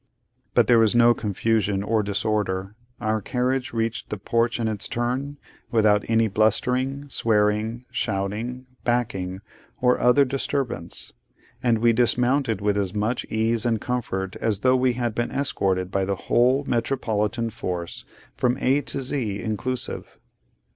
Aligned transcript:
But 0.55 0.65
there 0.65 0.79
was 0.79 0.95
no 0.95 1.13
confusion 1.13 1.83
or 1.83 2.01
disorder. 2.01 2.73
Our 2.99 3.21
carriage 3.21 3.71
reached 3.71 4.09
the 4.09 4.17
porch 4.17 4.59
in 4.59 4.67
its 4.67 4.87
turn, 4.87 5.37
without 5.69 6.03
any 6.07 6.27
blustering, 6.27 7.07
swearing, 7.07 7.85
shouting, 7.91 8.65
backing, 8.83 9.41
or 9.79 9.99
other 9.99 10.25
disturbance: 10.25 11.13
and 11.61 11.77
we 11.77 11.93
dismounted 11.93 12.61
with 12.61 12.77
as 12.79 12.95
much 12.95 13.25
ease 13.25 13.63
and 13.63 13.79
comfort 13.79 14.35
as 14.37 14.61
though 14.61 14.75
we 14.75 14.93
had 14.93 15.13
been 15.13 15.29
escorted 15.29 15.91
by 15.91 16.03
the 16.03 16.15
whole 16.15 16.63
Metropolitan 16.65 17.51
Force 17.51 18.03
from 18.35 18.57
A 18.57 18.81
to 18.81 19.01
Z 19.03 19.39
inclusive. 19.39 20.17